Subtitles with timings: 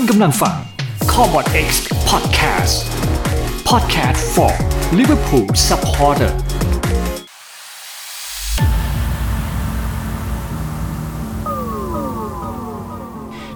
[0.00, 0.56] คุณกำลังฟัง
[1.12, 1.68] c o b o t X
[2.10, 2.74] Podcast
[3.70, 4.52] Podcast for
[4.98, 6.32] Liverpool Supporter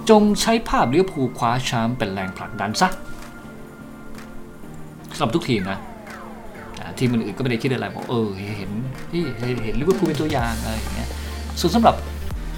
[0.09, 2.89] จงใช้ภาพลิเวอร์พูลคว้าแชมป์เป็นแรงผลักดันซะ
[5.15, 5.79] สำหรับทุกทีมนะ
[6.99, 8.71] ทีมอื่นๆก็ไม่ได้คิดอะไรบอกเออเห็น
[9.11, 9.21] ที่
[9.63, 11.09] เห็นลิเวอร์พูลเป็นตัวอย่างอะไรอย่างเงี้ย
[11.59, 11.95] ส่วนสำหรับ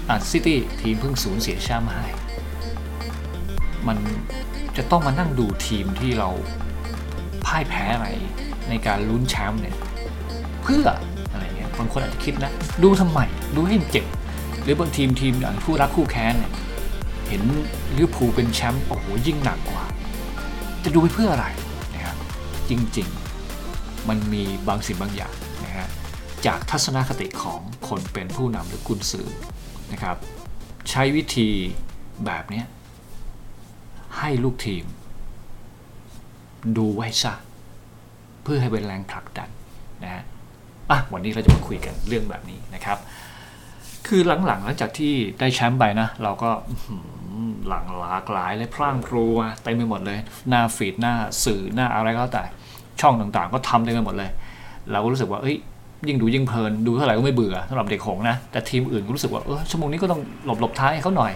[0.08, 2.25] อ่าซิตี้ทีมเพิ่งสูญเสียแชมป์ให้
[3.88, 3.98] มัน
[4.76, 6.30] จะต้องมานั่งดูทีมที่เรา
[7.44, 8.08] พ่ายแพ้อะไร
[8.68, 9.76] ในการลุ้นแชมป์เนี่ย
[10.62, 10.84] เพื่อ
[11.32, 12.52] อะไรเงี้ยบางคนอาจจะคิดนะ
[12.82, 13.20] ดูทำไม
[13.56, 14.04] ดูให้เจ็บ
[14.62, 16.52] หรือบางทีมทีมอย่างคู่รักคู่แค้นเนี่ย
[17.28, 17.42] เห็น
[17.96, 19.84] ลิเวอร์พูลเป็นแชมป์โอ้โหยิ่งหนักกว่า
[20.84, 21.46] จะดูไปเพื่ออะไร
[21.94, 22.16] นะครับ
[22.68, 25.86] จริงๆ มันมีบางสิ่งบางอย่างนะฮะ
[26.46, 29.28] จากทัศนคติของคนเป็นผู้นำหรือกุนซือ
[29.92, 30.16] นะครับ
[30.90, 31.48] ใช้วิธี
[32.26, 32.66] แบบเนี้ย
[34.20, 34.84] ให้ลูกทีม
[36.76, 37.34] ดูไว้ซะ
[38.42, 39.48] เพื่อให้เป็นแรงผลักดัน
[40.02, 40.22] นะฮะ
[40.90, 42.98] อะวันนี้เราจะมาคุยกันเรื่องแบบนี้นะครับ
[44.06, 46.50] คือหลังๆหลังจากที่ได้แชมป์ไปนะ เราก็
[47.68, 52.44] หลังหลากหลายและพร่างพรูมาเต็มไปหมดเลย หน้าฟีดหน้าสื่อหน้าอะไรก็แล้วแต่
[53.00, 54.30] ช่องต่างๆ ก็ทำเต็มไปหมดเลย
[54.90, 55.56] เราก็รู้สึกว่าเอ้ย
[56.08, 61.32] ยิ่งดูยิ่งเพลินดูเท่าไหร่ก็ไม่เบื่อสำหรับเด็กหงนะ แต่ทีมอื่นก็รู้สึกว่าเออชั่วโมงนี้ก็ต้องหลบหลบท้ายเขาหน่อย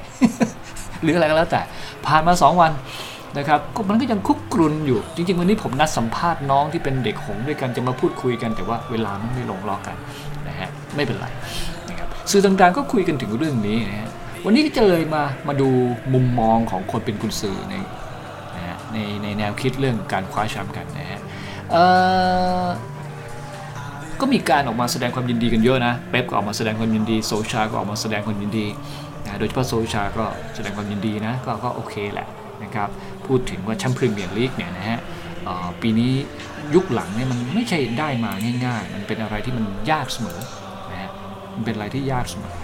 [1.03, 1.61] หรืออะไรก็แล้วแต่
[2.07, 2.73] ผ่านมา 2 วัน
[3.39, 9.97] นะครับมันก็ยังคุกกรุนอยู่ จริง ๆ วันนี้ผมนัดสัมภาษณ์น้องที่เป็นเด็กหงด้วยกันจะมาพูดคุยกัน แต่ว่าเวลามันไม่ลงล็อกกัน
[10.49, 11.27] นะฮะไม่เป็นไร
[11.91, 14.11] นะครับสื่อต่างๆก็คุยกันถึงเรื่องนี้นะฮะ
[14.45, 15.69] วันนี้ก็จะเลยมามาดู
[16.15, 17.75] มุมมองของคนเป็นกุนซือใน
[18.57, 21.21] นะฮะในในแนวคิดเรื่องการคว้าแชมป์กันนะฮะ
[24.21, 28.67] ก็มีการออกมาแสดงความยินดีกันเยอะนะเป๊ปก็ออกมาแสดงความยินดีโซชาก็ออกมาแสดงความยินดี
[29.31, 32.29] นะโดยเฉพาะโซชาก็แสดงความยินดีนะก็ก็โอเคแหละ
[32.63, 32.89] นะครับ
[33.27, 34.99] พูดถึงว่าแชมป์พรีเมียร์ลีกเนี่ยนะฮะ
[35.83, 36.13] ปีนี้
[36.75, 38.33] ยุคหลังเนี่ยมันไม่ใช่ได้มา
[38.67, 40.39] ง่ายๆ มันเป็นอะไรที่มันยากเสมอ
[40.91, 41.11] นะฮะ
[41.55, 42.55] มันเป็นอะไรที่ยากเสมอ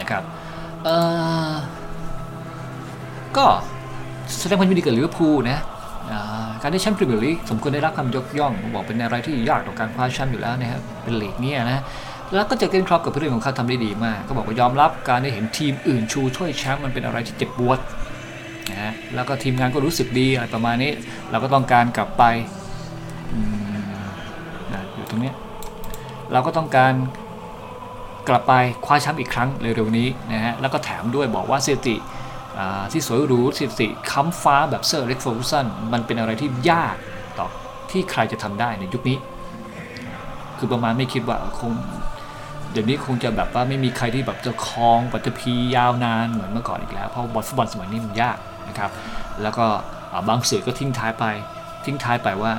[0.00, 0.22] นะครับ
[3.36, 3.46] ก็
[4.40, 5.58] แสดงความยินดีกับลิเวอร์พูลนะ
[6.62, 11.82] การได้แชมป์พรีเมียร์ลีกสมควรได้รับคำยกย่อง บอกเป็นอะไรที่ยากต่อการคว้าแชมป์อยู่แล้วนะครับเป็นลีกเนี่ยนะ
[12.34, 17.78] แล้วก็เจอเกนครอปกับเพื่อนของเขาทำได้ดีมาก ก็บอกว่ายอมรับการได้เห็นทีมอื่นชูถ้วยแชมป์มันเป็นอะไรที่เจ็บปวด
[18.70, 20.92] นะฮะแล้วก็ทีมงานก็รู้สึกดีอะไรประมาณนี้
[21.30, 22.24] เราก็ต้องการกลับไป
[23.32, 23.38] อื
[23.74, 23.76] ม
[24.72, 25.34] นะอยู่ตรงเนี้ย
[26.32, 26.94] เราก็ต้องการ
[28.28, 28.52] กลับไป
[28.84, 31.96] คว้าแชมป์อีกครั้งเร็วๆนี้นะฮะแล้วก็แถมด้วยบอกว่าสถิติ
[32.58, 36.96] อ่าที่สวยหรูสถิติค้ำฟ้าแบบเซอร์เล็กโฟร์สันมันเป็นอะไรที่ยาก
[37.38, 37.46] ต่อ
[37.90, 39.18] ที่ใครจะทำได้ในยุคนี้
[40.58, 41.72] คือประมาณไม่คิดว่าคง
[42.74, 48.90] เดี๋ยวนี้คงจะแบบว่าไม่มีใครที่แบบจะครองปฐพียาวนานเหมือนเมื่อก่อนอีกแล้ว เพราะบอลฟุตบอลสมัยนี้มันยากนะครับ
[49.42, 49.66] แล้วก็
[50.28, 51.24] บางสื่อก็ทิ้งท้ายไป
[51.84, 52.52] ทิ้งท้ายไปว่า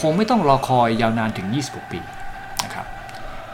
[0.00, 2.00] คงไม่ต้องรอคอยยาวนานถึง 26 ปี
[2.64, 2.86] นะครับ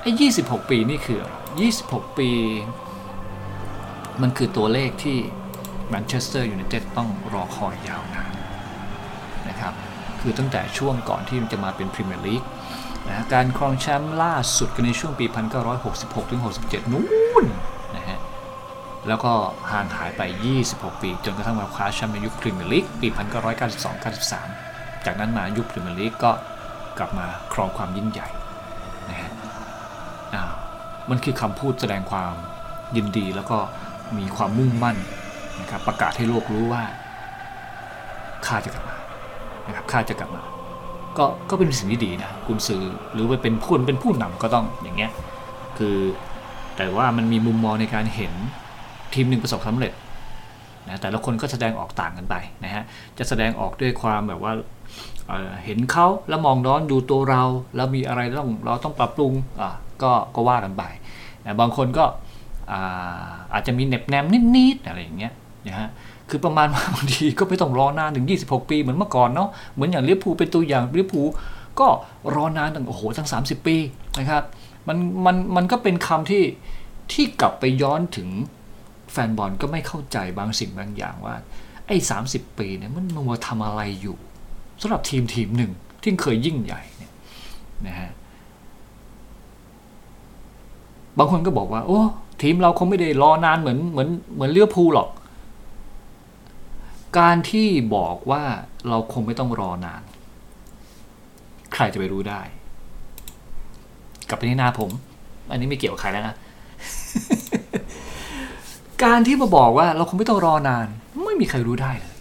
[0.03, 0.11] ไอ้
[0.43, 1.21] 26 ปีนี่คือ
[1.69, 2.31] 26 ปี
[4.22, 5.19] มันคือตัวเลขที่
[5.89, 8.33] แมนเชสเตอร์ยูไนเต็ดต้องรอคอยยาวนาน
[9.49, 9.72] นะครับ
[10.21, 12.43] คือตั้งแต่ช่วงก่อนที่มันจะมาเป็นพรีเมียร์ลีก
[13.09, 15.27] นะการครองแชมป์ล่าสุดกันในช่วงปี
[15.78, 17.05] 1966ถึง67 นู้
[17.43, 17.44] น
[17.97, 18.19] นะฮะ
[19.09, 19.33] แล้วก็
[19.72, 20.22] ห่างหายไป
[20.62, 23.09] 26 ปี จนกระทั่งมาคว้าแชมป์ในยุคพรีเมียร์ลีกปี
[23.87, 26.33] 1992-93 จากนั้นมายุคพรีเมียร์ลีกก็
[26.99, 28.28] กลับมาครองความยิ่งใหญ่
[29.11, 29.31] นะฮะ
[30.34, 30.53] อ้าว
[31.11, 32.34] มันคือคำพูดแสดงความ
[32.97, 33.59] ยินดีแล้วก็
[34.19, 34.97] มีความมุ่งมั่น
[35.61, 36.83] นะครับประกาศให้โลกรู้ว่า
[38.47, 38.97] ข้าจะกลับมา
[39.66, 40.43] นะครับข้าจะกลับมา
[41.19, 42.82] ก็ก็เป็นสิ่งที่ดีนะคุณซื้อ
[43.12, 45.10] หรือว่าเป็นผู้เป็นผู้นำก็ต้องอย่างเงี้ย
[45.78, 45.97] คือ
[46.77, 48.32] แต่ว่ามันมีมุมมองในการเห็น
[49.15, 49.93] ทีมหนึ่งประสบความสำเร็จ
[50.88, 52.34] นะแต่ละคนก็แสดงออกต่างกันไป
[52.65, 52.84] นะฮะ
[53.19, 54.53] จะแสดงออกด้วยความแบบว่า
[55.28, 57.43] เเห็นเขาแล้วมองย้อนดูตัวเรา
[57.77, 59.71] แล้วมีอะไรต้องเราต้องปรับปรุงอะ
[60.03, 60.83] ก็ก็ว่ากันไป
[61.44, 62.04] นะบางคนก็
[62.72, 64.25] อาอาจจะมีเน็บแนม
[64.56, 65.33] นิดๆอะไรอย่างเงี้ย
[65.66, 65.89] นะฮะ
[66.31, 71.28] คือประมาณว่าบางทีก็ไม่ต้องรอนานถึง 26 ปีเหมือนเมื่อก่อนเนาะเหมือนอย่างลิเวอร์พูลเป็นตัวอย่างลิเวอร์พูล
[71.81, 71.87] ก็
[72.34, 73.77] รอนานตั้งโอ้โหตั้ง 30 ปี
[74.19, 74.43] นะครับ
[74.89, 74.97] มัน
[75.27, 76.45] มันมันก็เป็นคำที่
[77.13, 78.28] ที่กลับไปย้อนถึง
[79.13, 81.34] แฟนบอลก็ไม่เข้าใจบางสิ่งบางอย่างว่า
[81.87, 81.97] ไอ้
[82.28, 84.17] 30ปีเนี่ยมันมัวทำอะไรอยู่
[84.81, 87.13] สำหรับทีมทีมหนึ่งที่เคยยิ่งใหญ่เนี่ย
[87.87, 88.11] นะฮะ
[91.19, 92.01] บางคนก็บอกว่า โอ้
[92.43, 95.09] ทีมเราคงไม่ได้รอนานเหมือนเหมือนเหมือนเลือพูหรอก
[97.18, 98.42] การที่บอกว่า
[98.89, 100.03] เราคงไม่ต้องรอนาน
[101.74, 102.41] ใครจะไปรู้ได้
[104.28, 104.91] กลับไปที่หน้าผม
[105.51, 106.36] อันนี้ไม่เกี่ยวกับใครแล้วนะ
[109.04, 110.86] การที่มาบอกว่าเราคงไม่ต้องรอนาน
[111.24, 112.15] ไม่มีใครรู้ได้เลย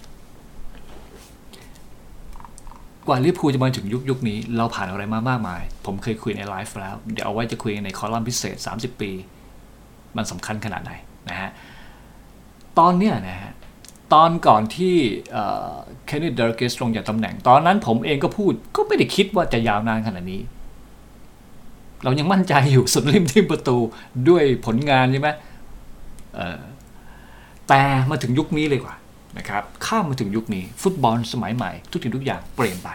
[3.08, 9.12] กว่าลิเวอร์พูลจะมาถึงยุคยุคนี้ เราผ่านอะไรมามากมาย ผมเคยคุยในไลฟ์แล้ว เดี๋ยวเอาไว้จะคุยในคอลัมน์พิเศษ 30 ปี
[10.18, 10.92] มันสำคัญขนาดไหน
[11.30, 11.50] นะฮะ
[12.80, 13.45] ตอนเนี้ยนะฮะ
[14.16, 14.96] ตอนก่อนที่
[16.06, 20.42] เคนนี ดัลกลิชลงจากตำแหน่ง ตอนนั้นผมเองก็พูดก็ไม่ได้คิดว่าจะยาวนานขนาดนี้
[22.04, 23.78] เรายังมั่นใจอยู่สุดริมที่ประตู
[24.30, 25.30] ด้วยผลงานใช่ไหม
[27.68, 28.96] แต่มาถึงยุคนี้เลยกว่า
[29.38, 32.90] นะครับข้ามมาถึงยุคนี้ฟุตบอลสมัยใหม่ ทุกสิ่งทุกอย่างเปลี่ยนไป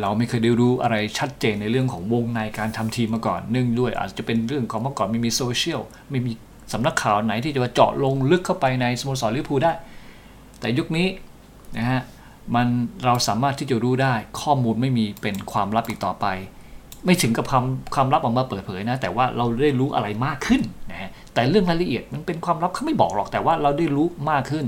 [0.00, 5.80] เราไม่เคยได้รู้อะไรชัดเจนในเรื่องของวงในการทำทีมมาก่อน เนื่องด้วยอาจจะเป็นเรื่องของเมื่อก่อนไม่มีโซเชียล
[6.10, 6.32] ไม่มี
[6.72, 9.72] สำนักข่าวไหนที่จะมาเจาะลงลึกเข้าไปในสโมสรลิเวอร์พูลได้
[10.60, 11.08] แต่ยุคนี้
[11.76, 12.00] นะฮะ
[12.54, 12.66] มัน
[13.04, 16.26] เราสามารถที่จะรู้ได้ข้อมูลไม่มีเป็นความลับอีกต่อไป
[17.04, 24.66] ไม่ถึงกับคำความลับออกมาเปิดเผยนะ แต่ว่าเราได้รู้อะไรมากขึ้นนะฮะแต่เรื่องรายละเอียดมันเป็นความลับเขาไม่บอกหรอกแต่ว่าเราได้รู้มากขึ้น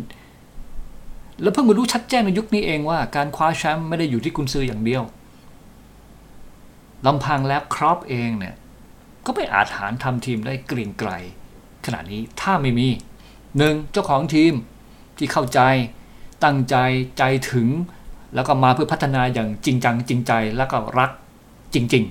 [1.42, 5.02] แล้วเพิ่งมารู้ชัดแจ้งในยุคนี้เองว่าการคว้าแชมป์ไม่ได้อยู่ที่กุนซืออย่างเดียว
[7.06, 8.54] ลำพังแล้วครอปเองเนี่ย
[9.26, 11.10] ก็ไม่อาจหารทำทีมได้กรียงไกร
[11.86, 12.88] ขนาดนี้ถ้าไม่มี
[13.58, 14.52] หนึ่งเจ้าของทีม
[15.16, 15.60] ที่เข้าใจ
[16.44, 16.76] ตั้งใจ
[17.18, 17.68] ใจถึง
[18.34, 21.10] แล้วก็มาเพื่อพัฒนาอย่างจริงจังจริงใจแล้วก็รัก
[21.74, 22.04] จริง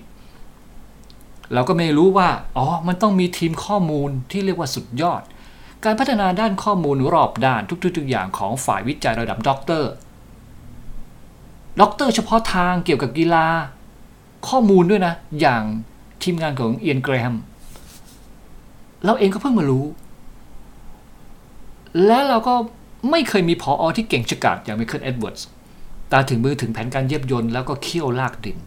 [0.72, 5.22] ๆ เราก็ไม่รู้ว่าอ๋อมันต้องมีทีมข้อมูลที่เรียกว่าสุดยอด
[5.86, 7.62] การพัฒนาด้านข้อมูลรอบด้าน
[7.98, 9.92] ทุกๆอย่างของฝ่ายวิจัยระดับด็อกเตอร์
[11.82, 13.46] ด็อกเตอร์เฉพาะทางเกี่ยวกับกีฬา
[14.48, 15.64] ข้อมูลด้วยนะ อย่าง
[16.24, 17.34] ทีมงานของเอียนเกรแฮม
[19.06, 19.86] เราเองก็เพิ่งมารู้
[22.06, 22.54] และเราก็
[23.12, 25.48] ไม่เคยมีผอ.ที่เก่งฉกาจอย่างไมเคิลเอ็ดเวิร์ดส์
[26.12, 28.58] ตาถึงมือถึงแผนการเย็บยนต์แล้วก็เขี้ยวลากดิน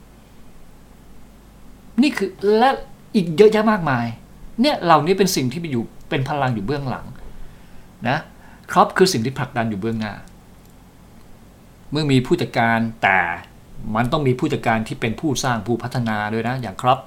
[2.02, 2.70] นี่คือและ
[3.14, 4.06] อีกเยอะแยะมากมาย
[4.60, 7.06] เนี่ยเหล่านี้เป็นสิ่งที่ไปอยู่เป็นพลังอยู่เบื้องหลัง
[8.08, 8.18] นะ
[8.72, 10.14] ครอปคือสิ่งที่ผลักดันอยู่เบื้องหน้า
[11.90, 13.18] เมื่อมีผู้จัดการแต่
[13.96, 16.98] มันต้องมีผู้จัดการที่เป็นผู้สร้างผู้พัฒนาด้วยนะ อย่างครับ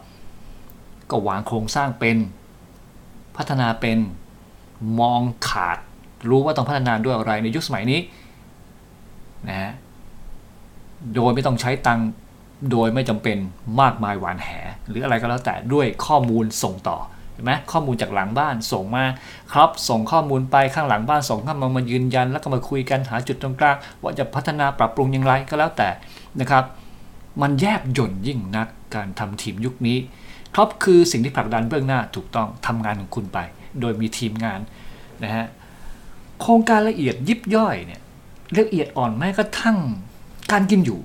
[1.09, 2.17] ก็วางโครงสร้างเป็น
[3.37, 3.97] พัฒนาเป็น
[4.99, 5.77] มองขาด
[6.29, 7.99] รู้ว่าต้องพัฒนาด้วยอะไรในยุคสมัยนี้
[9.47, 9.71] นะฮะ
[11.15, 11.99] โดยไม่ต้องใช้ตัง
[12.71, 13.37] โดยไม่จำเป็น
[13.81, 14.49] มากมายหวานแห
[14.87, 16.97] หรืออะไรก็แล้วแต่ด้วยข้อมูลส่งต่อ
[17.33, 19.05] เห็นไหมข้อมูลจากหลังบ้านส่งมา
[19.53, 25.89] ครับ ส่งข้อมูลไปข้างหลังบ้านส่งข้ามามายืนยัน แล้วก็มาคุยกันหาจุดตรงกลางว่าจะพัฒนาปรับปรุงอย่างไรก็แล้วแต่
[26.39, 26.63] นะครับ
[27.41, 29.97] มันแยบยนยิ่งนักการทำทีมยุคนี้
[30.55, 33.39] ท็อปคือสิ่งที่ผลักดันเบื้องหน้าถูกต้องทำงานของคุณไป
[33.81, 34.59] โดยมีทีมงาน
[35.23, 35.45] นะฮะ
[36.41, 38.01] โครงการละเอียดยิบย่อยเนี่ย
[38.59, 39.77] ละเอียดอ่อนแม้กระทั่ง
[40.51, 40.99] การกินอยู่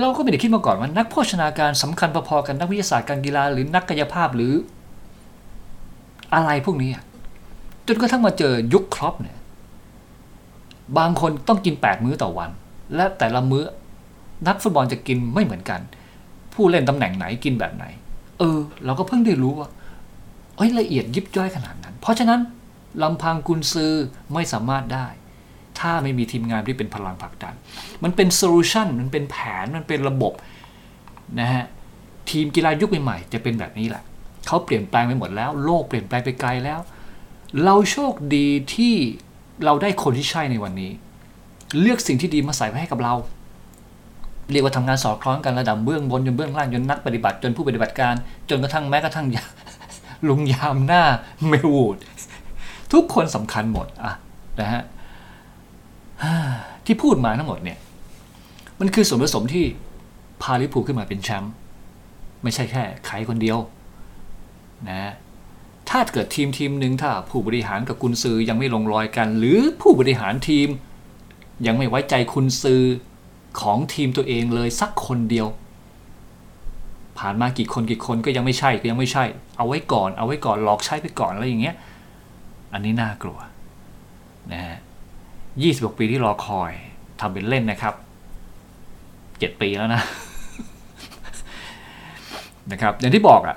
[0.00, 4.52] เราก็ไม่ได้คิดมาก่อนว่านักโภชนาการสำคัญพอๆกันนักวิทยาศาสตร์การกีฬาหรือนักกายภาพหรือ
[6.34, 6.90] อะไรพวกนี้
[7.86, 9.36] จนกระทั่งมาเจอยุคครอปเนี่ย
[10.98, 12.50] บางคนต้องกิน 8 มื้อต่อวัน
[12.94, 13.64] และแต่ละมื้อ
[14.48, 15.80] นักฟุตบอลจะกินไม่เหมือนกัน
[16.56, 17.84] ผู้เล่นตำแหน่งไหนกินแบบไหน
[18.38, 19.68] เออ เราก็เพิ่งได้รู้ว่า
[20.56, 22.40] เอ้ยละเอียดยิบย่อยขนาดนั้น เพราะฉะนั้น
[23.02, 23.92] ลำพังกุนซือ
[24.32, 25.06] ไม่สามารถได้
[25.78, 27.54] ถ้าไม่มีทีมงานที่เป็นพลังผลักดัน
[28.04, 30.32] มันเป็นโซลูชันมันเป็นแผนมันเป็นระบบ
[31.40, 31.64] นะฮะ
[32.30, 34.02] ทีมกีฬายุคใหม่ๆจะเป็นแบบนี้แหละ
[34.46, 36.80] เขาเปลี่ยนแปลงไปหมดแล้ว โลกเปลี่ยนแปลงไปไกลแล้ว
[37.64, 38.94] เราโชคดีที่
[39.64, 40.90] เราได้คนที่ใช่ในวันนี้
[41.80, 43.14] เลือกสิ่งที่ดีมาใส่ไว้ให้กับเรา
[44.52, 48.14] เรียกว่าทำงานสอดคล้องกันระดับเบื้องบนจนเบื้องล่างจนนักปฏิบัติจนผู้ปฏิบัติการ
[48.50, 49.26] จนกระทั่งแม้กระทั่ง
[50.28, 51.02] ลุงยามหน้า
[51.46, 51.96] เมวูด
[52.92, 54.12] ทุกคนสำคัญหมดอะ
[54.60, 54.82] นะฮะ
[56.86, 57.78] ที่พูดมาทั้งหมดเนี่ย
[58.80, 59.64] มันคือส่วนผสมที่
[60.42, 61.52] พาลิพูขึ้นมาเป็นแชมป์
[62.42, 63.58] ไม่ใช่แค่ใครคนเดียว
[64.88, 65.12] นะ
[65.90, 70.68] ถ้าเกิดทีมทีมหนึ่งถ้าผู้บริหารกับกุนซือยังไม่ลงรอยกัน หรือผู้บริหารทีม
[71.66, 72.82] ยังไม่ไว้ใจคุณซือ
[73.60, 75.46] ของทีมตัวเองเลยสักคนเดียว
[77.18, 79.24] ผ่านมากี่คนกี่คนก็ยังไม่ใช่ก็ยังไม่ใช่
[79.56, 81.76] เอาไว้ก่อน เอาไว้ก่อนหลอกใช้ไปก่อนอะไรอย่างเงี้ย
[82.72, 83.38] อันนี้น่ากลัว
[84.52, 84.78] นะฮะ
[85.62, 86.72] ยี่สิบกปีที่รอคอย
[87.20, 87.94] ทำเป็นเล่นนะครับ
[89.38, 90.02] เจ็ดปีแล้วนะ
[92.72, 93.56] นะครับอย่างที่บอกอะ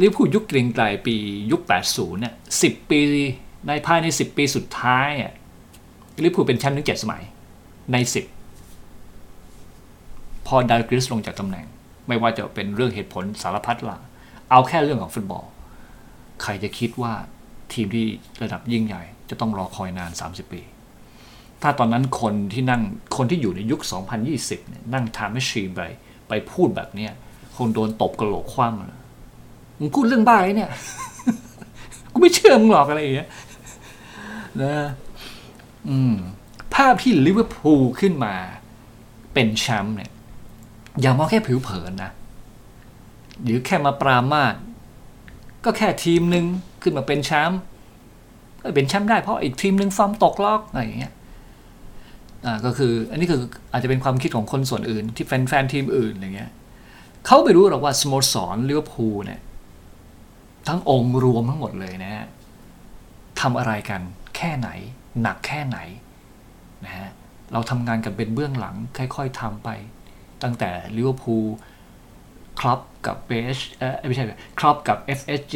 [0.00, 1.16] ลิเวอร์พูยุคเกรียงไกลปี
[1.50, 3.00] ยุค 80 เนี่ยสิปี
[3.68, 5.32] ในภายใน 10 ปีสุดท้ายอะ
[6.22, 7.22] ลิเวอร์พูเป็นแชมป์ถึง 7 สมัย
[7.92, 8.35] ใน 10
[10.46, 11.66] พอดาร์กริสลงจากตำแหน่ง
[12.08, 13.98] ไม่ว่าจะเป็นเรื่องเหตุผลสารพัดละ
[14.50, 15.44] เอาแค่เรื่องของฟุตบอล
[16.42, 17.12] ใครจะคิดว่า
[17.72, 18.06] ทีมที่
[18.42, 20.62] ระดับยิ่งใหญ่ จะต้องรอคอยนาน 30 ปี
[21.62, 22.82] ถ้าตอนนั้นคนที่นั่ง
[23.16, 23.80] คนที่อยู่ในยุค
[24.24, 25.82] 2020เนี่ยนั่งทามไม่ชีไป
[26.28, 27.12] ไปพูดแบบเนี้ย
[27.56, 29.00] คงโดนตบกระโหลกคว่ำเลย
[29.78, 30.70] มึงพูดเรื่องบ้าไอ้เนี่ย
[32.12, 33.28] กูไม่เชื่อมึงหรอกอะไรอย่างเงี้ย
[34.62, 34.74] นะ
[35.88, 36.14] อืม
[36.74, 38.34] ภาพที่ลิเวอร์พูลขึ้นมา
[39.34, 40.12] เป็นแชมป์เนี่ย
[41.00, 42.10] อย่ามองแค่ผิวเผินนะ
[43.42, 44.54] หรือแค่มาปรามาส
[45.64, 46.44] ก็แค่ทีมหนึ่ง
[46.82, 47.60] ขึ้นมาเป็นแชมป์
[48.60, 51.14] ก็เป็นแชมป์ได้เพราะอีกทีมหนึ่งฟอร์มตกหรอกอะไรอย่างเงี้ย
[52.44, 53.40] อ่าก็คืออันนี้คือ
[53.72, 56.50] อาจจะเป็นความคิดของคนส่วนอื่น ที่แฟนๆทีมอื่นอะไรเงี้ย
[57.26, 59.40] เขาไม่รู้หรอกว่าสโมสรลิเวอร์พูลเนี่ย
[60.68, 62.26] ทั้งองค์รวมทั้งหมดเลยนะฮะ
[63.40, 64.00] ทำอะไรกัน
[64.36, 64.68] แค่ไหน
[65.22, 65.78] หนักแค่ไหน
[66.84, 67.08] นะฮะ
[67.52, 69.68] เราทำงานกันเป็นเบื้องหลังค่อย ๆทำไป
[70.42, 71.44] ตั้งแต่ลิเวอร์พูล
[72.60, 74.24] คลับกับเบสเออไม่ใช่
[74.58, 75.54] คลับกับ FSG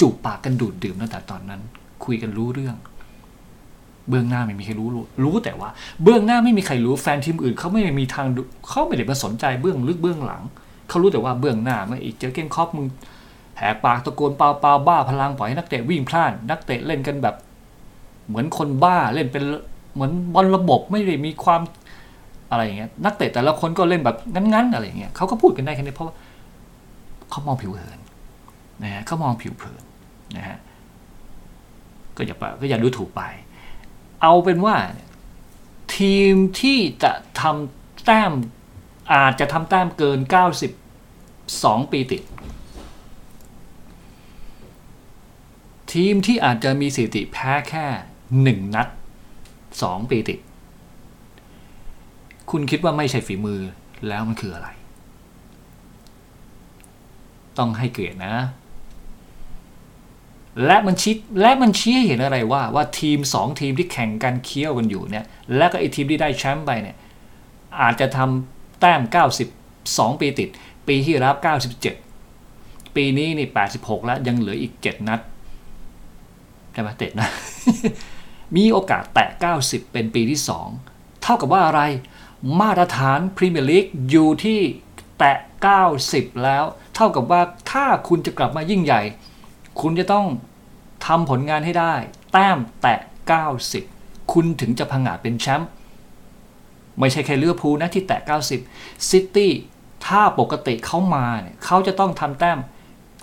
[0.00, 1.60] จูบปากกันดูดดื่มตั้งแต่ตอนนั้น
[2.04, 2.76] คุยกันรู้เรื่อง
[4.08, 4.88] เบื้องหน้าไม่มีใครรู้
[5.24, 5.68] รู้แต่ว่า
[6.02, 8.26] เบื้องหน้าไม่มีใครรู้แฟนทีมอื่นเขาไม่มีทาง
[8.68, 10.42] เขาไม่ได้มาสนใจเบื้องลึกเบื้องหลัง
[10.88, 12.86] เขารู้แต่ว่าเบื้องหน้าเมื่ออีกเจอเก้นคอปมึง
[13.58, 17.34] แหกปากตะโกนเปล่าเปล่าบ้าพลังปล่อยให้นักเตะวิ่งพลาดนักเตะเล่นกันแบบ
[18.28, 19.44] เหมือนคนบ้าเล่นเป็น
[19.94, 21.60] เหมือนบอลระบบไม่ได้มีความ
[22.52, 26.14] อะไรอย่างเงี้ยนักเตะแต่ละคนก็เล่นแบบงั้นๆอะไรอย่างเงี้ยเขาก็พูดกันได้แค่นี้เพราะว่า
[27.30, 27.98] เขามองผิวเผิน
[28.82, 29.82] นะฮะเขามองผิวเผิน
[30.36, 30.58] นะฮะ
[32.16, 33.22] ก็อย่าไปก็อย่าดูถูกไป
[34.22, 34.76] เอาเป็นว่า
[35.96, 38.32] ทีมที่จะทำแต้ม
[39.12, 40.18] อาจจะทำแต้มเกิน
[41.10, 42.22] 92 ปีติด
[45.92, 47.86] ทีมที่อาจจะมีสถิติแพ้แค่
[48.60, 48.88] 1 นัด
[49.48, 50.38] 2 ปีติด
[52.52, 53.60] คุณคิดว่าไม่ใช่ฝีมือ
[54.08, 54.68] แล้วมันคืออะไร
[57.58, 58.34] ต้องให้เกียรตินะ
[60.66, 65.24] และมันชี้และมันชี้ให้เห็นอะไรว่าว่าทีม 2 ทีมที่แข่งกันเคี้ยวกันอยู่เนี่ย
[65.56, 66.96] และก็ไอทีมที่ได้แชมป์ไปเนี่ย
[67.80, 69.00] อาจจะทำแต้ม
[69.60, 70.48] 92 ปีติด
[70.88, 71.36] ปีที่รับ
[72.16, 75.20] 97 ปีนี้นี่ 86 แล้วยังเหลืออีก 7 นัด
[76.72, 77.28] ใช่ไหมเตะนะ
[78.56, 79.28] มีโอกาสแตะ
[79.60, 80.40] 90 เป็นปีที่
[80.80, 81.82] 2 เท่ากับว่าอะไร
[82.60, 84.60] มาตรฐานพรีเมียร์ลีกอยู่ที่
[85.18, 85.36] แตะ
[85.88, 89.02] 90 แล้ว เท่ากับว่าถ้าคุณจะกลับมายิ่งใหญ่
[89.80, 90.26] คุณจะต้อง
[91.06, 91.94] ทำผลงานให้ได้
[92.32, 92.98] แต้มแตะ
[93.64, 95.70] 90 คุณถึงจะพังอาจเป็นแชมป์
[96.98, 98.20] ไม่ใช่แค่เลือพูนะที่แตะ
[98.64, 99.52] 90 ซิตี้
[100.06, 102.58] ถ้าปกติเขามาเนี่ยเขาจะต้องทำแต้ม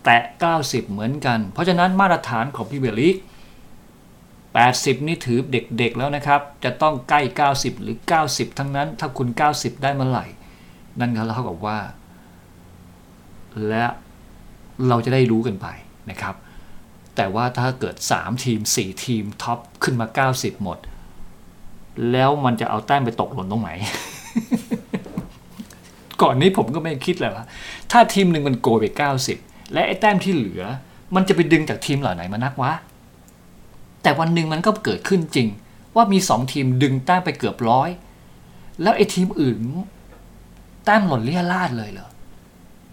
[0.05, 0.21] แตะ
[0.55, 3.15] 90 เหมือนกัน เพราะฉะนั้นมาตรฐานของพรีเมียร์ลีก
[4.57, 10.25] 80 นี่ถือเด็กๆแล้วนะครับ จะต้องใกล้ 90 หรือ 90 ทั้งนั้น ถ้าคุณ 90 ได้เมื่อไหร่
[10.99, 11.79] นั่นก็เท่ากับว่า
[13.67, 13.85] และ
[14.87, 15.67] เราจะได้รู้กันไป
[16.09, 16.35] นะครับ
[17.15, 20.77] แต่ว่าถ้าเกิด 3 ทีม 4 ทีมท็อปขึ้นมา 90 หมด
[22.11, 23.69] แล้วมันจะเอาแต้มไปตกหล่นตรงไหน
[26.21, 27.45] ก่อนนี้ผมก็ไม่คิดเลยว่า
[27.91, 28.85] ถ้าทีมหนึ่งมันโกยไป
[29.31, 30.63] 90 และไอ้แต้มที่เหลือ
[31.15, 32.71] มันจะไปดึงจากทีมเหล่าไหนมานักวะ
[34.01, 35.47] แต่วันหนึ่งมันก็เกิดขึ้นจริง
[35.95, 37.89] ว่ามีสองทีมดึงแต้มไปเกือบร้อย
[38.81, 39.57] แล้วไอ้ทีมอื่น
[40.85, 42.09] แต้มหล่นเลี่ยราดเลยเหรอ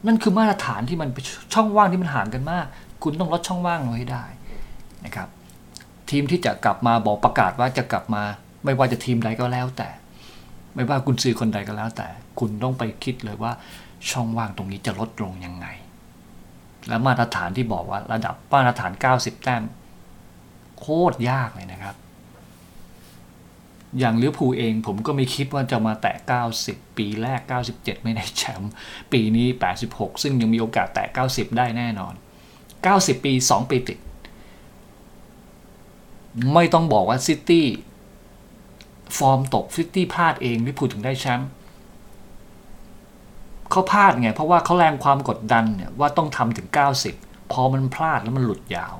[0.07, 1.09] นั่นคือมาตรฐานที่มัน
[1.55, 2.67] ช่องว่างที่มันห่างกันมาก
[3.03, 4.25] คุณต้องลดช่องว่างลงให้ได้
[5.05, 5.29] นะครับ
[6.11, 8.23] ทีมที่จะกลับมาบอกประกาศว่าจะกลับมา
[8.65, 9.89] ไม่ว่าจะทีมใดก็แล้วแต่
[10.75, 12.09] ไม่ว่าคุณซื้อคนใดก็แล้ว แต่
[12.39, 13.53] คุณต้องไปคิดเลยว่า
[14.11, 15.67] ช่องว่างตรงนี้จะลดลงยังไง
[16.89, 19.63] และมาตรฐานที่บอกว่าระดับมาตรฐาน 90 แต้ม
[20.81, 21.97] โคตรยากเลยนะครับ
[23.99, 26.17] อย่างลิเวอร์พูลเองผมก็ไม่คิดว่าจะมาแตะ
[26.57, 27.41] 90 ปีแรก
[27.73, 28.73] 97 ไม่ได้แชมป์
[29.13, 29.47] ปีนี้
[29.85, 32.15] 86 ซึ่งยังมีโอกาสแตะ 90 ได้แน่นอน
[32.69, 33.99] 90 ปี 2 ปีติด
[36.55, 37.67] ไม่ต้องบอกว่าซิตี้
[39.19, 41.51] ฟอร์มตกซิตี้พลาดเองลิเวอร์พูลถึงได้แชมป์
[43.71, 46.69] เขาพลาดไง เพราะว่าเขาแรงความกดดันเนี่ยว่าต้องทำถึง
[47.11, 48.95] 90 พอมันพลาดแล้วมันหลุดยาว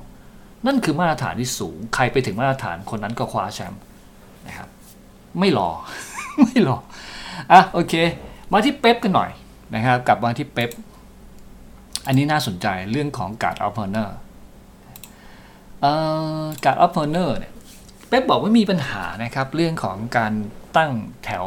[0.65, 3.81] นั่นคือมาตรฐานที่สูง ใครไปถึงมาตรฐานคนนั้นก็คว้าแชมป์
[4.47, 4.69] นะครับ
[5.39, 5.69] ไม่รอ
[6.45, 6.77] ไม่รอ
[7.51, 7.93] อะโอเค
[8.51, 9.29] มาที่เป๊ปกันหน่อย
[9.75, 10.69] นะครับ กลับมาที่เป๊ป
[12.07, 14.15] อันนี้น่าสนใจเรื่องของการ์ดออฟเ h อร์เนอร์
[16.63, 17.53] การ์ดออฟเ h อร์เนอร์เนี่ย
[18.07, 20.33] เป๊ปบอกว่ามีปัญหานะครับ เรื่องของการ
[20.77, 20.91] ตั้ง
[21.23, 21.45] แถว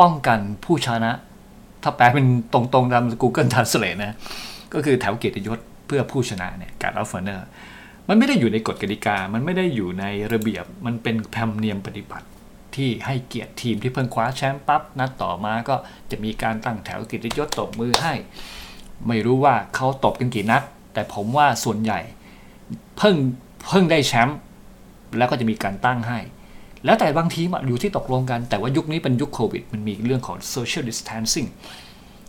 [0.00, 1.12] ป้องกันผู้ชนะ
[1.82, 4.16] ถ้าแปลเป็นตรงๆตาม Google Translate นะ
[4.74, 5.58] ก็คือแถวเกียรติยศ
[5.90, 7.46] เพื่อผู้ชนะเนี่ยการ์ดออฟเ h อร์เนอร์
[8.08, 12.26] มันไม่ได้อยู่ในกฎกติกา มันไม่ได้อยู่ในระเบียบ มันเป็นธรรมเนียมปฏิบัติ
[12.74, 15.76] ที่ให้เกียรติทีมที่เพิ่งคว้าแชมป์ปั๊บนัดต่อมาก็
[16.10, 18.14] จะมีการตั้งแถวเกียรติยศตบมือให้
[19.08, 20.62] ไม่รู้ว่าเขาตบกันกี่นัด
[20.94, 22.00] แต่ผมว่าส่วนใหญ่
[22.98, 23.16] เพิ่ง
[23.68, 24.38] เพิ่งได้แชมป์
[25.18, 26.18] แล้วก็จะมีการตั้งให้
[26.84, 31.48] แล้วแต่บางทีมอยู่ที่ตกลงกัน แต่ว่ายุคนี้เป็นยุคโควิด มันมีเรื่องของ social distancing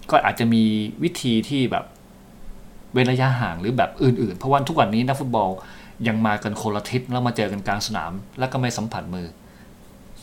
[0.09, 0.63] ก็อาจจะมี
[1.03, 1.85] วิธีที่แบบ
[2.93, 5.49] เว้นระยะห่างหรือแบบอื่นๆ เพราะว่าทุกวันนี้นักฟุตบอล
[6.07, 9.27] ยังมากันคนละทิศแล้วมาเจอกันกลางสนาม แล้วก็ไม่สัมผัสมือ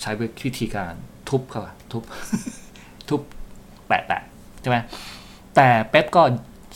[0.01, 0.11] ใช้
[0.45, 0.95] วิธีการ
[1.29, 2.03] ทุบเข้าทุบ
[3.09, 3.21] ทุบ
[3.87, 4.23] แปะแปะ
[4.61, 4.79] ใช่ไหม
[5.57, 6.23] แต่เป๊ปก็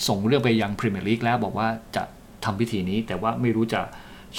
[0.09, 2.03] ส่งเรื่องไปยังพรีเมียร์ลีกแล้วบอกว่าจะ
[2.45, 3.81] ทำวิธีนี้แต่ว่าไม่รู้จะ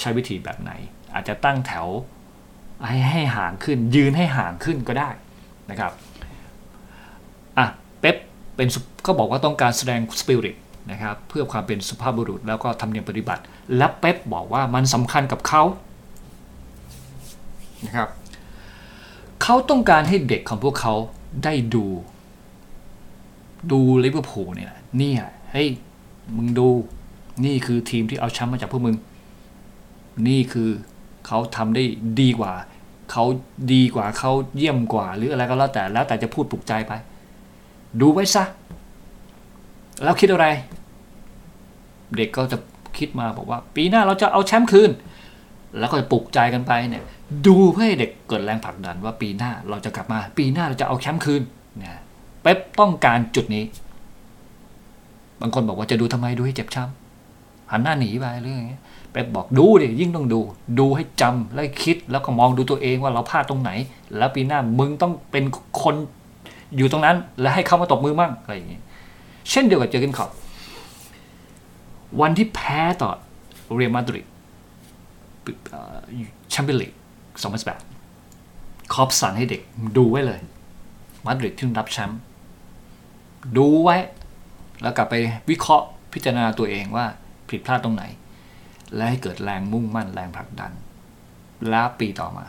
[0.00, 0.72] ใช้วิธีแบบไหน
[1.14, 1.86] อาจจะตั้งแถว
[2.86, 5.10] ให้ให้ห่างขึ้น ยืนให้ห่างขึ้นก็ได้
[5.70, 5.92] นะครับ
[7.58, 7.66] อะ
[8.00, 8.16] เป๊ป
[8.56, 8.68] เป็น
[9.06, 10.56] ก็บอกว่าต้องการแสดงสปิริต
[10.90, 13.42] นะครับเพื่อความเป็นสุภาพบุรุษแล้วก็ทำเนียมปฏิบัติ
[13.76, 15.62] และเป๊ปบอกว่ามันสำคัญกับเขา
[17.86, 18.08] นะครับ
[19.42, 20.94] เขาต้องการให้เด็กของพวกเขา
[21.44, 21.84] ได้ดู
[23.70, 25.68] ดูลิเวอร์พูลเนี่ยเนี่ยเฮ้ย
[26.36, 26.68] มึงดู
[27.44, 28.96] นี่คือทีมที่เอาแชมป์มาจากพวกมึง
[30.28, 30.70] นี่คือ
[31.26, 31.82] เขาทำได้
[32.20, 32.52] ดีกว่า
[33.10, 33.24] เขา
[33.72, 36.92] ดีกว่าเขาเยี่ยมกว่า หรืออะไรก็แล้วแต่แล้วแต่จะพูดปลุกใจไป
[38.00, 38.44] ดูไว้ซะ
[40.02, 40.46] แล้วคิดอะไร
[42.16, 42.58] เด็กก็จะ
[42.98, 44.90] คิดมาบอกว่า ปีหน้าเราจะเอาแชมป์คืน
[45.78, 47.02] แล้วก็จะปลุกใจกันไปเนี่ย
[47.46, 51.42] ดูเพื่อให้เด็กเกิดแรงผลักดันว่าปีหน้าเราจะกลับมา ปีหน้าเราจะเอาแชมป์คืน
[51.78, 51.98] เนี่ย
[52.42, 53.64] เป๊ปต้องการจุดนี้
[55.40, 58.82] บางคนบอกว่าจะดูทำไมดูให้เจ็บช้ำหันหน้าหนีไปเรื่องอย่างเงี้ย
[59.12, 60.40] เป๊ปบอกดูดิยิ่งต้องดู
[60.78, 63.70] ดูให้จำแล้วคิดแล้วก็มองดูตัวเองว่าเราพลาดตรงไหน
[64.16, 65.44] แล้วปีหน้ามึงต้องเป็น
[65.82, 65.94] คน
[66.76, 68.82] อยู่ตรงนั้น และให้เขามาตบมือมั่งอะไรอย่างเงี้ย
[69.50, 70.30] เช่นเดียวกับเจอร์เกนคอป
[72.20, 73.10] วันที่แพ้ต่อ
[73.74, 74.26] เรอัลมาดริด
[76.50, 76.92] แชมเปี้ยนลีก
[78.12, 79.62] 2018คอปสั่งให้เด็ก
[79.96, 80.40] ดูไว้เลย
[81.26, 82.20] มาดริดที่รับแชมป์
[83.56, 83.96] ดูไว้
[84.82, 85.14] แล้วกลับไป
[85.50, 87.06] วิเคราะห์พิจารณาตัวเองว่า
[87.50, 88.04] ผิดพลาดตรงไหน
[88.94, 90.72] และให้เกิดแรงมุ่งมั่นแรงผลักดัน
[91.68, 92.46] แล้วปีต่อมา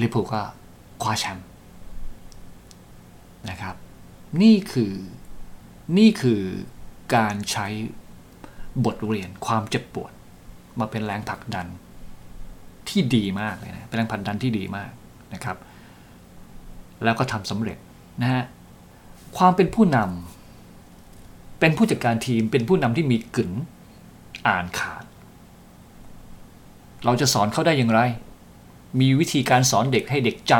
[0.00, 0.40] ลิเวอร์พูลก็
[1.02, 1.46] คว้าแชมป์
[3.48, 3.74] นะครับ
[4.42, 4.92] นี่คือ
[5.98, 6.42] นี่คือ
[7.16, 7.66] การใช้
[8.84, 10.12] บทเรียนความเจ็บปวด
[10.80, 11.66] มาเป็นแรงผลักดัน
[12.88, 14.90] ที่ดีมากเลยนะเป็นแรงผลักดันที่ดีมาก
[15.34, 15.56] นะครับ
[17.04, 17.78] แล้วก็ทำสำเร็จ
[18.20, 18.44] นะฮะ
[19.36, 23.52] ความเป็นผู้นำเป็นผู้จัดการทีมเป็นผู้นำที่มีกึ๋น
[24.48, 25.04] อ่านขาด
[27.04, 28.00] เราจะสอนเขาได้อย่างไร
[29.00, 30.52] มีวิธีการสอนเด็กให้เด็กจ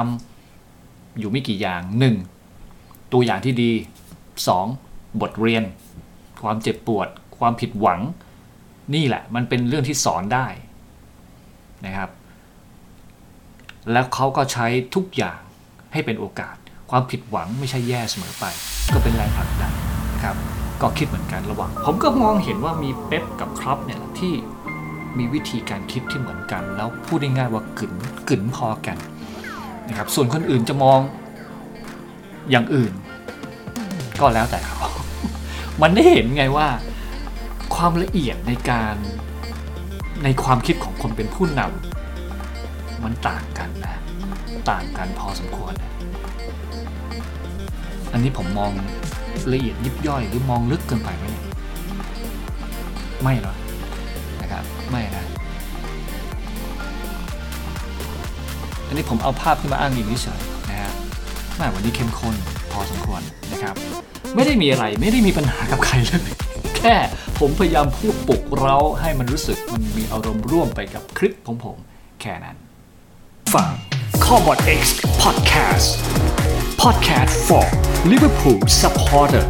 [0.57, 2.17] ำอยู่ไม่กี่อย่างหนึ่ง
[3.13, 3.73] ตัวอย่างที่ดี
[4.47, 5.21] 2.
[5.21, 5.65] บทเรียน
[6.43, 8.01] ความเจ็บปวด ความผิดหวัง
[8.95, 10.47] นี่แหละมันเป็นเรื่องที่สอนได้
[11.87, 12.11] นะครับ
[13.93, 15.41] แล้วเขาก็ใช้ทุกอย่าง
[15.93, 16.57] ให้เป็นโอกาส
[16.91, 18.45] ความผิดหวังไม่ใช่แย่เสมอไป
[18.93, 19.73] ก็เป็นแรงผลักดัน
[20.15, 20.37] นะครับ
[20.83, 24.35] ก็คิดเหมือนกันระหว่างผมก็มองเห็นว่ามีเป๊ปกับครอปเนี่ยที่
[25.19, 27.93] มีวิธีการคิดที่เหมือนกัน แล้วพูดง่ายๆว่ากึ๋น
[28.29, 28.97] กึ๋นพอกัน
[29.89, 31.01] นะครับ ส่วนคนอื่นจะมอง
[32.51, 32.93] อย่างอื่น
[34.21, 34.89] ก็แล้วแต่เขา
[35.83, 36.69] มันได้เห็นไงว่า
[37.75, 38.95] ความละเอียดในการ
[40.25, 43.97] ในความคิดของคนเป็นผู้นำมันต่างกันนะ
[44.71, 45.75] ต่างกันพอสมควร
[48.13, 48.71] อันนี้ผมมอง
[49.53, 51.25] ละเอียดยิบย่อยหรือมองลึกเกินไปไหม
[53.23, 53.57] ไม่หรอก
[54.41, 55.25] นะครับไม่นะ
[58.87, 60.60] อันนี้ผมเอาภาพที่มาอ้างอิงเฉยๆนะฮะ
[61.61, 62.35] แม่วันนี้เข้มข้น
[62.73, 63.75] พอสมควรนะครับ
[64.35, 66.31] ไม่ได้มีอะไรไม่ได้มีปัญหากับใครเลย
[66.77, 66.97] แค่
[67.39, 71.77] ผมพยายามพูดปลุกเราให้มันรู้สึกมันมีอารมณ์ร่วมไปกับคลิปของผม
[72.21, 72.57] แค่นั้น
[73.55, 73.71] ฟัง
[74.25, 74.81] c o b o t X
[75.23, 75.89] Podcast
[76.83, 77.65] Podcast for
[78.13, 79.45] Liverpool Supporter